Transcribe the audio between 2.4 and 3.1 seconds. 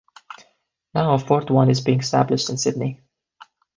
in Sydney.